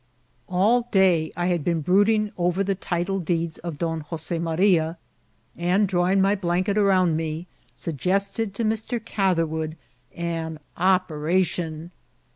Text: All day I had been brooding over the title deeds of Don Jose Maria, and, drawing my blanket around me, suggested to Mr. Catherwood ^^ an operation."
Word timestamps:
All 0.49 0.87
day 0.89 1.31
I 1.37 1.45
had 1.45 1.63
been 1.63 1.81
brooding 1.81 2.31
over 2.35 2.63
the 2.63 2.73
title 2.73 3.19
deeds 3.19 3.59
of 3.59 3.77
Don 3.77 3.99
Jose 3.99 4.39
Maria, 4.39 4.97
and, 5.55 5.87
drawing 5.87 6.19
my 6.19 6.33
blanket 6.33 6.75
around 6.75 7.15
me, 7.15 7.45
suggested 7.75 8.55
to 8.55 8.63
Mr. 8.65 8.99
Catherwood 9.05 9.77
^^ 10.15 10.19
an 10.19 10.57
operation." 10.75 11.91